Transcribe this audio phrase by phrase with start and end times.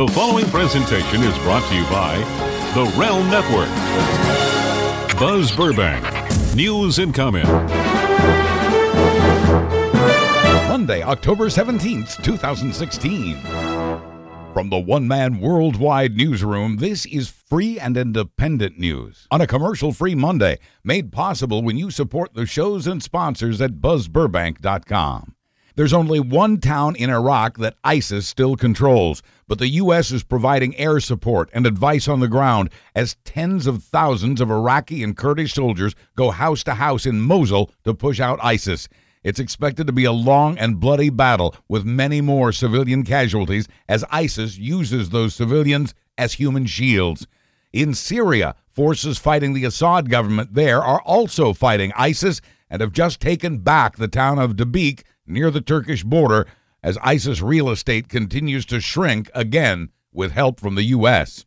[0.00, 2.16] The following presentation is brought to you by
[2.72, 3.68] The Realm Network.
[5.20, 6.02] Buzz Burbank,
[6.56, 7.46] news and comment.
[10.68, 13.36] Monday, October 17th, 2016.
[14.54, 19.92] From the one man worldwide newsroom, this is free and independent news on a commercial
[19.92, 25.34] free Monday, made possible when you support the shows and sponsors at buzzburbank.com.
[25.80, 30.10] There's only one town in Iraq that ISIS still controls, but the U.S.
[30.10, 35.02] is providing air support and advice on the ground as tens of thousands of Iraqi
[35.02, 38.90] and Kurdish soldiers go house to house in Mosul to push out ISIS.
[39.24, 44.04] It's expected to be a long and bloody battle with many more civilian casualties as
[44.10, 47.26] ISIS uses those civilians as human shields.
[47.72, 53.18] In Syria, forces fighting the Assad government there are also fighting ISIS and have just
[53.18, 56.46] taken back the town of Dabiq near the Turkish border
[56.82, 61.46] as ISIS real estate continues to shrink again with help from the U.S.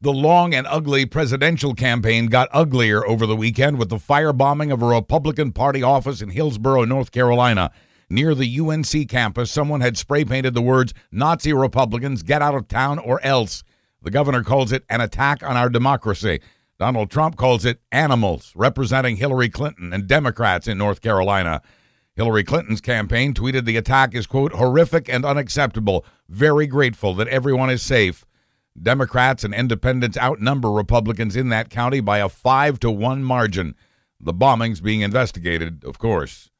[0.00, 4.82] The long and ugly presidential campaign got uglier over the weekend with the firebombing of
[4.82, 7.70] a Republican Party office in Hillsborough, North Carolina.
[8.10, 12.68] Near the UNC campus, someone had spray painted the words, Nazi Republicans, get out of
[12.68, 13.62] town or else.
[14.02, 16.40] The governor calls it an attack on our democracy.
[16.78, 21.62] Donald Trump calls it animals, representing Hillary Clinton and Democrats in North Carolina.
[22.14, 26.04] Hillary Clinton's campaign tweeted the attack is, quote, horrific and unacceptable.
[26.28, 28.26] Very grateful that everyone is safe.
[28.80, 33.74] Democrats and independents outnumber Republicans in that county by a five to one margin.
[34.20, 36.50] The bombings being investigated, of course.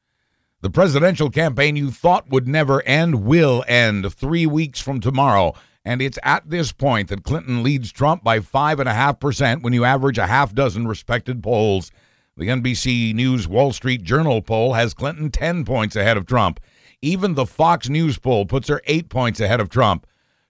[0.61, 5.53] The presidential campaign you thought would never end will end three weeks from tomorrow.
[5.85, 10.27] And it's at this point that Clinton leads Trump by 5.5% when you average a
[10.27, 11.91] half dozen respected polls.
[12.35, 16.59] The NBC News Wall Street Journal poll has Clinton 10 points ahead of Trump.
[16.99, 20.07] Even the Fox News poll puts her eight points ahead of Trump.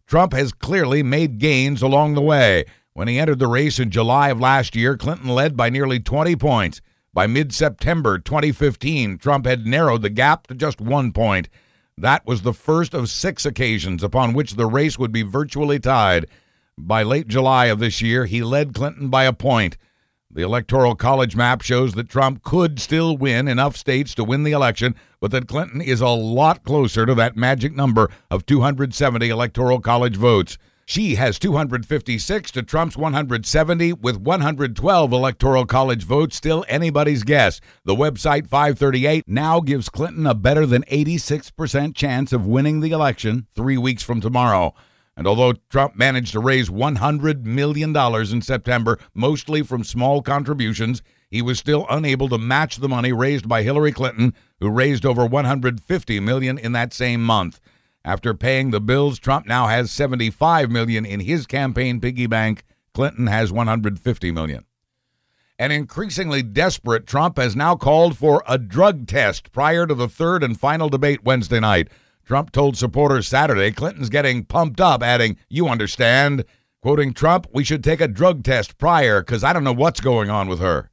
[0.08, 2.64] Trump has clearly made gains along the way.
[2.94, 6.38] When he entered the race in July of last year, Clinton led by nearly 20
[6.38, 6.80] points.
[7.14, 11.50] By mid September 2015, Trump had narrowed the gap to just one point.
[11.98, 16.28] That was the first of six occasions upon which the race would be virtually tied.
[16.78, 19.76] By late July of this year, he led Clinton by a point.
[20.36, 24.52] The Electoral College map shows that Trump could still win enough states to win the
[24.52, 29.80] election, but that Clinton is a lot closer to that magic number of 270 Electoral
[29.80, 30.58] College votes.
[30.88, 37.62] She has 256 to Trump's 170, with 112 Electoral College votes still anybody's guess.
[37.86, 43.46] The website 538 now gives Clinton a better than 86% chance of winning the election
[43.54, 44.74] three weeks from tomorrow.
[45.16, 51.42] And although Trump managed to raise $100 million in September, mostly from small contributions, he
[51.42, 56.20] was still unable to match the money raised by Hillary Clinton, who raised over 150
[56.20, 57.60] million in that same month.
[58.06, 62.64] After paying the bills, Trump now has 75 million in his campaign piggy bank.
[62.94, 64.66] Clinton has 150 million.
[65.58, 70.44] An increasingly desperate Trump has now called for a drug test prior to the third
[70.44, 71.90] and final debate Wednesday night.
[72.26, 76.46] Trump told supporters Saturday Clinton's getting pumped up, adding, You understand.
[76.82, 80.30] Quoting Trump, we should take a drug test prior because I don't know what's going
[80.30, 80.90] on with her.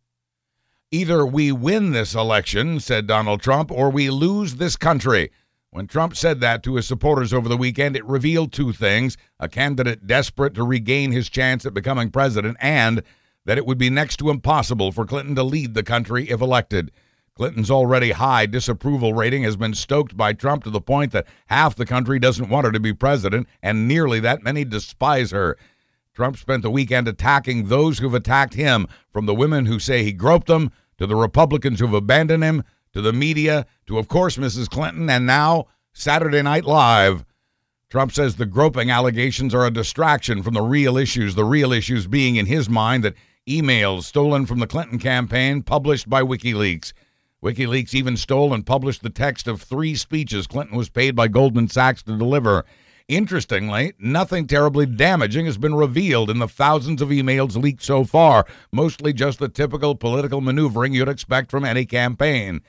[0.93, 5.31] Either we win this election, said Donald Trump, or we lose this country.
[5.71, 9.49] When Trump said that to his supporters over the weekend, it revealed two things a
[9.49, 13.03] candidate desperate to regain his chance at becoming president, and
[13.45, 16.91] that it would be next to impossible for Clinton to lead the country if elected.
[17.41, 21.75] Clinton's already high disapproval rating has been stoked by Trump to the point that half
[21.75, 25.57] the country doesn't want her to be president, and nearly that many despise her.
[26.13, 30.13] Trump spent the weekend attacking those who've attacked him, from the women who say he
[30.13, 32.63] groped them, to the Republicans who've abandoned him,
[32.93, 34.69] to the media, to, of course, Mrs.
[34.69, 35.65] Clinton, and now
[35.95, 37.25] Saturday Night Live.
[37.89, 42.07] Trump says the groping allegations are a distraction from the real issues, the real issues
[42.07, 43.15] being, in his mind, that
[43.49, 46.93] emails stolen from the Clinton campaign published by WikiLeaks.
[47.43, 51.69] WikiLeaks even stole and published the text of three speeches Clinton was paid by Goldman
[51.69, 52.67] Sachs to deliver.
[53.09, 58.47] Interestingly, nothing terribly damaging has been revealed in the thousands of emails leaked so far,
[58.71, 62.61] mostly just the typical political maneuvering you'd expect from any campaign.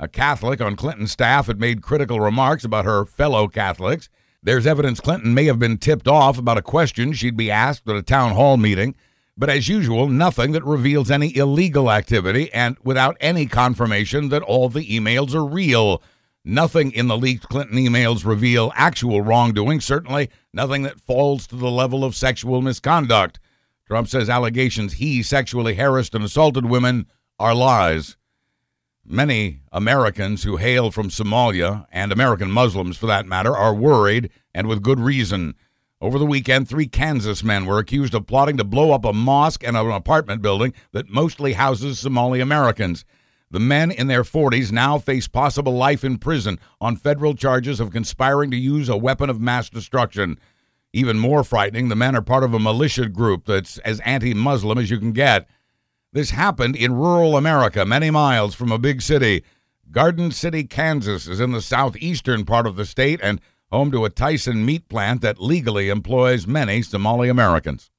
[0.00, 4.10] A Catholic on Clinton's staff had made critical remarks about her fellow Catholics.
[4.42, 7.96] There's evidence Clinton may have been tipped off about a question she'd be asked at
[7.96, 8.96] a town hall meeting.
[9.38, 14.68] But as usual, nothing that reveals any illegal activity and without any confirmation that all
[14.70, 16.02] the emails are real.
[16.42, 21.70] Nothing in the leaked Clinton emails reveal actual wrongdoing, certainly nothing that falls to the
[21.70, 23.38] level of sexual misconduct.
[23.86, 27.06] Trump says allegations he sexually harassed and assaulted women
[27.38, 28.16] are lies.
[29.04, 34.66] Many Americans who hail from Somalia, and American Muslims for that matter, are worried, and
[34.66, 35.54] with good reason.
[35.98, 39.64] Over the weekend, three Kansas men were accused of plotting to blow up a mosque
[39.66, 43.06] and an apartment building that mostly houses Somali Americans.
[43.50, 47.92] The men in their 40s now face possible life in prison on federal charges of
[47.92, 50.38] conspiring to use a weapon of mass destruction.
[50.92, 54.76] Even more frightening, the men are part of a militia group that's as anti Muslim
[54.76, 55.48] as you can get.
[56.12, 59.44] This happened in rural America, many miles from a big city.
[59.90, 63.40] Garden City, Kansas is in the southeastern part of the state and
[63.70, 67.90] home to a Tyson meat plant that legally employs many Somali Americans.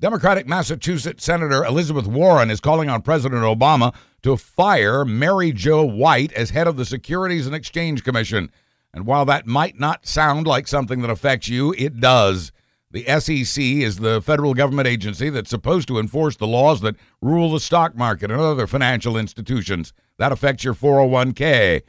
[0.00, 3.92] Democratic Massachusetts Senator Elizabeth Warren is calling on President Obama
[4.22, 8.50] to fire Mary Jo White as head of the Securities and Exchange Commission.
[8.94, 12.52] And while that might not sound like something that affects you, it does.
[12.90, 17.52] The SEC is the federal government agency that's supposed to enforce the laws that rule
[17.52, 19.92] the stock market and other financial institutions.
[20.16, 21.82] That affects your 401k.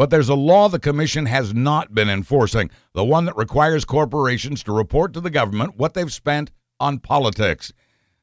[0.00, 4.62] But there's a law the Commission has not been enforcing, the one that requires corporations
[4.62, 6.50] to report to the government what they've spent
[6.80, 7.70] on politics.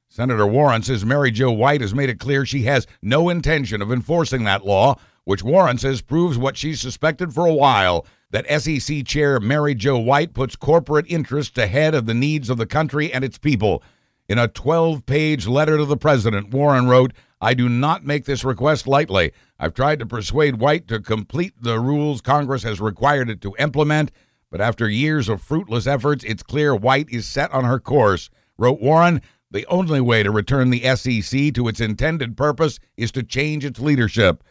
[0.09, 3.91] Senator Warren says Mary Jo White has made it clear she has no intention of
[3.91, 4.95] enforcing that law,
[5.25, 9.99] which Warren says proves what she's suspected for a while that SEC Chair Mary Jo
[9.99, 13.83] White puts corporate interests ahead of the needs of the country and its people.
[14.27, 18.43] In a 12 page letter to the president, Warren wrote, I do not make this
[18.43, 19.31] request lightly.
[19.59, 24.11] I've tried to persuade White to complete the rules Congress has required it to implement,
[24.49, 28.29] but after years of fruitless efforts, it's clear White is set on her course.
[28.57, 33.23] Wrote Warren, the only way to return the SEC to its intended purpose is to
[33.23, 34.43] change its leadership.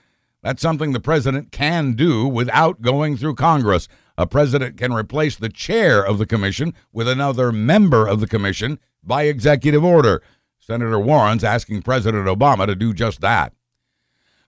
[0.42, 3.88] That's something the president can do without going through Congress.
[4.16, 8.78] A president can replace the chair of the commission with another member of the commission
[9.02, 10.22] by executive order.
[10.66, 13.52] Senator Warren's asking President Obama to do just that.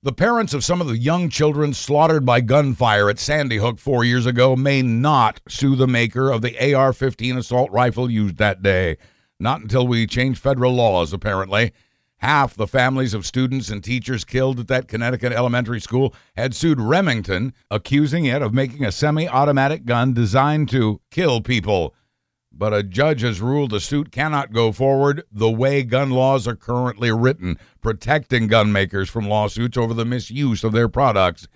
[0.03, 4.03] The parents of some of the young children slaughtered by gunfire at Sandy Hook four
[4.03, 8.65] years ago may not sue the maker of the AR 15 assault rifle used that
[8.65, 8.97] day.
[9.39, 11.73] Not until we change federal laws, apparently.
[12.17, 16.81] Half the families of students and teachers killed at that Connecticut elementary school had sued
[16.81, 21.95] Remington, accusing it of making a semi automatic gun designed to kill people.
[22.59, 26.57] But a judge has ruled the suit cannot go forward the way gun laws are
[26.57, 31.47] currently written, protecting gun makers from lawsuits over the misuse of their products.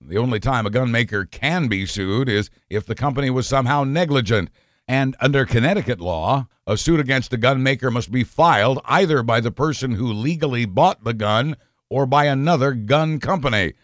[0.00, 3.84] The only time a gun maker can be sued is if the company was somehow
[3.84, 4.50] negligent.
[4.88, 9.40] And under Connecticut law, a suit against a gun maker must be filed either by
[9.40, 11.56] the person who legally bought the gun
[11.88, 13.74] or by another gun company.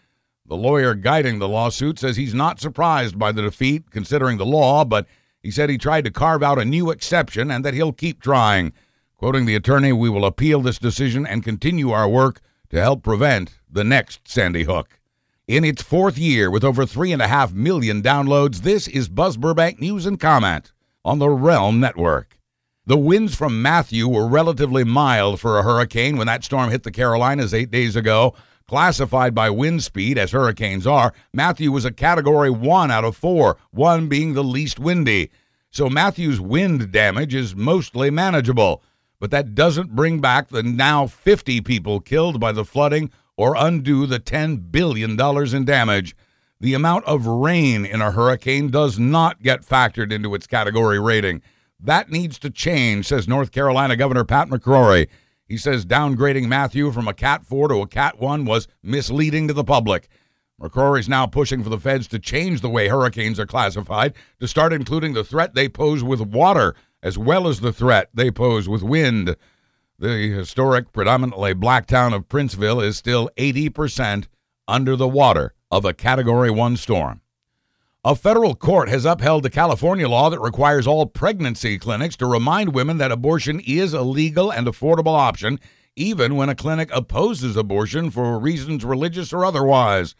[0.45, 4.83] The lawyer guiding the lawsuit says he's not surprised by the defeat, considering the law,
[4.83, 5.07] but
[5.45, 8.73] he said he tried to carve out a new exception and that he'll keep trying.
[9.15, 13.59] Quoting the attorney, we will appeal this decision and continue our work to help prevent
[13.69, 14.99] the next Sandy Hook.
[15.47, 20.19] In its fourth year, with over 3.5 million downloads, this is Buzz Burbank News and
[20.19, 20.73] Comment
[21.05, 22.39] on the Realm Network.
[22.87, 26.89] The winds from Matthew were relatively mild for a hurricane when that storm hit the
[26.89, 28.33] Carolinas eight days ago.
[28.67, 33.57] Classified by wind speed as hurricanes are, Matthew was a category 1 out of 4,
[33.69, 35.29] 1 being the least windy.
[35.69, 38.81] So Matthew's wind damage is mostly manageable.
[39.19, 44.07] But that doesn't bring back the now 50 people killed by the flooding or undo
[44.07, 46.15] the $10 billion in damage.
[46.59, 51.41] The amount of rain in a hurricane does not get factored into its category rating.
[51.79, 55.07] That needs to change, says North Carolina Governor Pat McCrory.
[55.47, 59.53] He says downgrading Matthew from a Cat 4 to a Cat 1 was misleading to
[59.53, 60.07] the public.
[60.59, 64.47] McCrory is now pushing for the feds to change the way hurricanes are classified to
[64.47, 68.67] start including the threat they pose with water as well as the threat they pose
[68.67, 69.35] with wind.
[69.99, 74.27] The historic, predominantly black town of Princeville is still 80%
[74.67, 77.21] under the water of a Category 1 storm.
[78.07, 82.75] A federal court has upheld the California law that requires all pregnancy clinics to remind
[82.75, 85.59] women that abortion is a legal and affordable option,
[85.95, 90.13] even when a clinic opposes abortion for reasons religious or otherwise.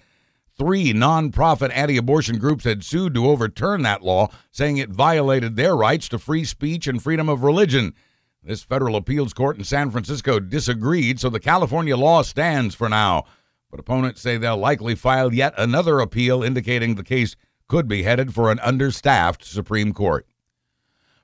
[0.57, 5.75] Three nonprofit anti abortion groups had sued to overturn that law, saying it violated their
[5.75, 7.93] rights to free speech and freedom of religion.
[8.41, 13.25] This federal appeals court in San Francisco disagreed, so the California law stands for now.
[13.69, 17.35] But opponents say they'll likely file yet another appeal indicating the case
[17.67, 20.27] could be headed for an understaffed Supreme Court.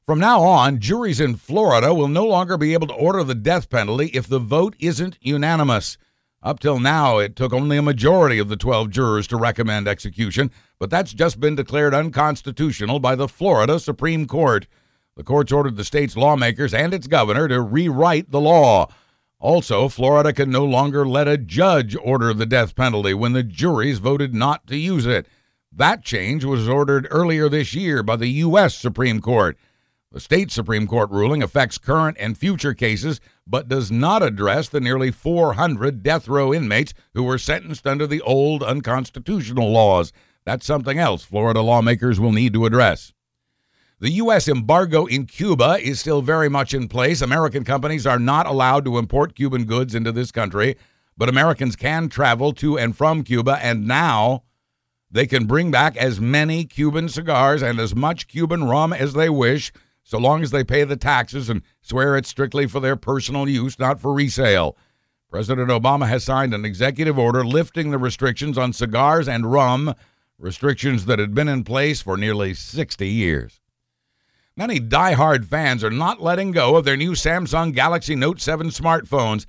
[0.05, 3.69] From now on, juries in Florida will no longer be able to order the death
[3.69, 5.97] penalty if the vote isn't unanimous.
[6.43, 10.49] Up till now, it took only a majority of the 12 jurors to recommend execution,
[10.79, 14.65] but that's just been declared unconstitutional by the Florida Supreme Court.
[15.15, 18.87] The court's ordered the state's lawmakers and its governor to rewrite the law.
[19.39, 23.99] Also, Florida can no longer let a judge order the death penalty when the juries
[23.99, 25.27] voted not to use it.
[25.73, 28.75] That change was ordered earlier this year by the U.S.
[28.75, 29.57] Supreme Court.
[30.11, 34.81] The state Supreme Court ruling affects current and future cases, but does not address the
[34.81, 40.11] nearly 400 death row inmates who were sentenced under the old unconstitutional laws.
[40.43, 43.13] That's something else Florida lawmakers will need to address.
[43.99, 44.49] The U.S.
[44.49, 47.21] embargo in Cuba is still very much in place.
[47.21, 50.75] American companies are not allowed to import Cuban goods into this country,
[51.15, 54.43] but Americans can travel to and from Cuba, and now
[55.11, 59.29] they can bring back as many Cuban cigars and as much Cuban rum as they
[59.29, 59.71] wish
[60.03, 63.77] so long as they pay the taxes and swear it's strictly for their personal use,
[63.77, 64.77] not for resale.
[65.29, 69.93] President Obama has signed an executive order lifting the restrictions on cigars and rum,
[70.37, 73.61] restrictions that had been in place for nearly 60 years.
[74.57, 79.45] Many die-hard fans are not letting go of their new Samsung Galaxy Note 7 smartphones.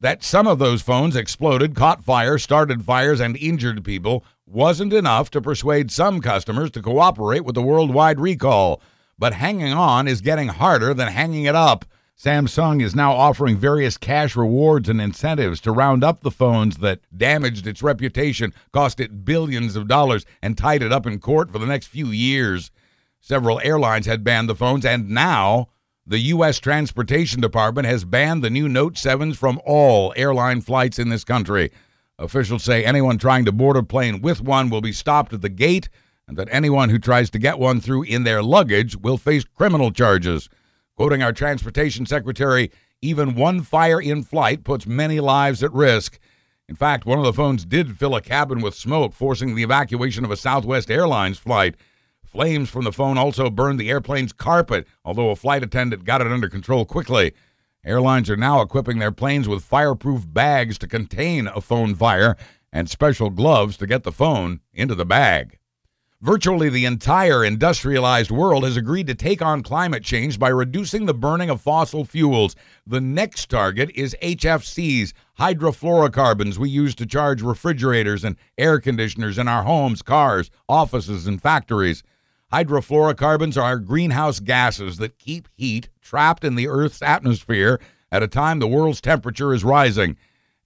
[0.00, 5.30] That some of those phones exploded, caught fire, started fires, and injured people wasn't enough
[5.30, 8.80] to persuade some customers to cooperate with the worldwide recall
[9.18, 11.84] but hanging on is getting harder than hanging it up.
[12.16, 17.00] Samsung is now offering various cash rewards and incentives to round up the phones that
[17.16, 21.58] damaged its reputation, cost it billions of dollars, and tied it up in court for
[21.58, 22.70] the next few years.
[23.20, 25.68] Several airlines had banned the phones, and now
[26.06, 26.60] the U.S.
[26.60, 31.72] Transportation Department has banned the new Note 7s from all airline flights in this country.
[32.18, 35.48] Officials say anyone trying to board a plane with one will be stopped at the
[35.48, 35.88] gate
[36.28, 39.90] and that anyone who tries to get one through in their luggage will face criminal
[39.90, 40.48] charges.
[40.96, 42.70] Quoting our transportation secretary,
[43.02, 46.18] even one fire in flight puts many lives at risk.
[46.68, 50.24] In fact, one of the phones did fill a cabin with smoke, forcing the evacuation
[50.24, 51.74] of a Southwest Airlines flight.
[52.24, 56.32] Flames from the phone also burned the airplane's carpet, although a flight attendant got it
[56.32, 57.34] under control quickly.
[57.84, 62.36] Airlines are now equipping their planes with fireproof bags to contain a phone fire
[62.72, 65.58] and special gloves to get the phone into the bag.
[66.24, 71.12] Virtually the entire industrialized world has agreed to take on climate change by reducing the
[71.12, 72.56] burning of fossil fuels.
[72.86, 79.48] The next target is HFCs, hydrofluorocarbons we use to charge refrigerators and air conditioners in
[79.48, 82.02] our homes, cars, offices, and factories.
[82.52, 87.80] Hydrofluorocarbons are greenhouse gases that keep heat trapped in the Earth's atmosphere
[88.12, 90.16] at a time the world's temperature is rising.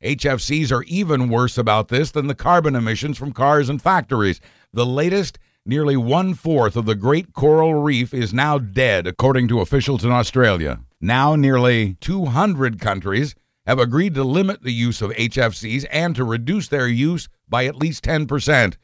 [0.03, 4.41] HFCs are even worse about this than the carbon emissions from cars and factories.
[4.73, 9.61] The latest Nearly one fourth of the Great Coral Reef is now dead, according to
[9.61, 10.81] officials in Australia.
[10.99, 13.35] Now, nearly 200 countries
[13.67, 17.77] have agreed to limit the use of HFCs and to reduce their use by at
[17.77, 18.77] least 10%.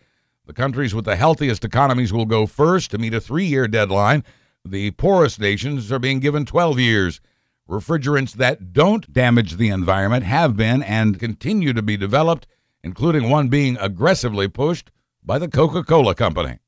[0.46, 4.24] The countries with the healthiest economies will go first to meet a three year deadline.
[4.64, 7.20] The poorest nations are being given 12 years.
[7.68, 12.46] Refrigerants that don't damage the environment have been and continue to be developed,
[12.82, 14.90] including one being aggressively pushed
[15.24, 16.58] by the Coca Cola Company.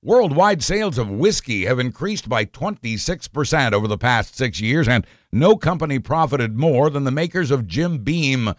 [0.00, 5.56] Worldwide sales of whiskey have increased by 26% over the past six years, and no
[5.56, 8.54] company profited more than the makers of Jim Beam.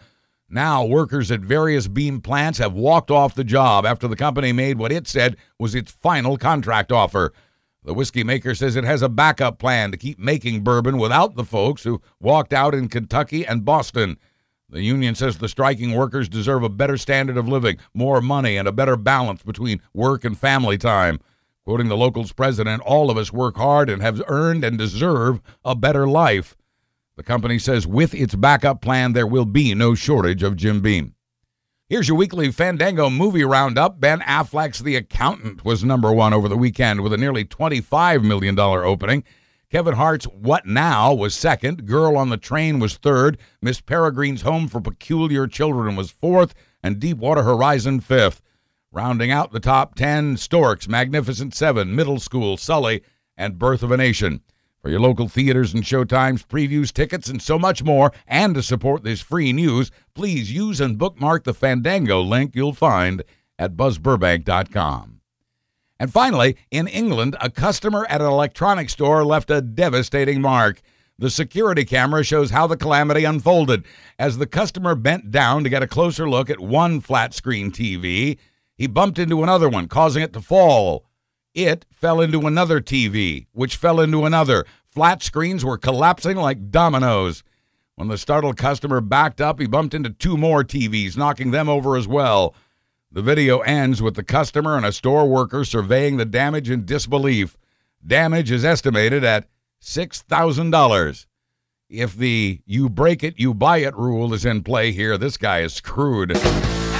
[0.52, 4.78] Now, workers at various Beam plants have walked off the job after the company made
[4.78, 7.32] what it said was its final contract offer.
[7.84, 11.44] The whiskey maker says it has a backup plan to keep making bourbon without the
[11.44, 14.18] folks who walked out in Kentucky and Boston.
[14.68, 18.66] The union says the striking workers deserve a better standard of living, more money, and
[18.66, 21.20] a better balance between work and family time.
[21.64, 25.76] Quoting the local's president, all of us work hard and have earned and deserve a
[25.76, 26.56] better life.
[27.20, 31.16] The company says with its backup plan, there will be no shortage of Jim Beam.
[31.86, 34.00] Here's your weekly Fandango movie roundup.
[34.00, 38.58] Ben Affleck's The Accountant was number one over the weekend with a nearly $25 million
[38.58, 39.22] opening.
[39.70, 41.84] Kevin Hart's What Now was second.
[41.84, 43.36] Girl on the Train was third.
[43.60, 46.54] Miss Peregrine's Home for Peculiar Children was fourth.
[46.82, 48.40] And Deepwater Horizon fifth.
[48.90, 53.02] Rounding out the top 10, Storks, Magnificent Seven, Middle School, Sully,
[53.36, 54.40] and Birth of a Nation.
[54.82, 59.04] For your local theaters and showtimes, previews, tickets, and so much more, and to support
[59.04, 63.22] this free news, please use and bookmark the Fandango link you'll find
[63.58, 65.20] at buzzburbank.com.
[65.98, 70.80] And finally, in England, a customer at an electronics store left a devastating mark.
[71.18, 73.84] The security camera shows how the calamity unfolded.
[74.18, 78.38] As the customer bent down to get a closer look at one flat screen TV,
[78.78, 81.04] he bumped into another one, causing it to fall.
[81.54, 84.64] It fell into another TV, which fell into another.
[84.86, 87.42] Flat screens were collapsing like dominoes.
[87.96, 91.96] When the startled customer backed up, he bumped into two more TVs, knocking them over
[91.96, 92.54] as well.
[93.12, 97.58] The video ends with the customer and a store worker surveying the damage in disbelief.
[98.06, 99.48] Damage is estimated at
[99.82, 101.26] $6,000.
[101.88, 105.60] If the you break it, you buy it rule is in play here, this guy
[105.60, 106.30] is screwed.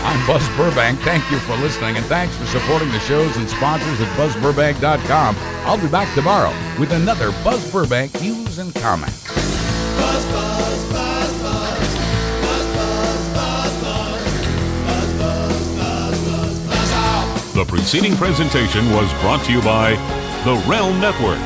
[0.02, 0.98] I'm Buzz Burbank.
[1.00, 5.36] Thank you for listening, and thanks for supporting the shows and sponsors at BuzzBurbank.com.
[5.66, 9.12] I'll be back tomorrow with another Buzz Burbank news and Comment.
[9.24, 11.94] Buzz, buzz, buzz, buzz.
[12.40, 14.22] Buzz, buzz, buzz, buzz.
[14.86, 17.54] Buzz, buzz, buzz, buzz, buzz out.
[17.54, 19.92] The preceding presentation was brought to you by
[20.44, 21.38] The Realm Network.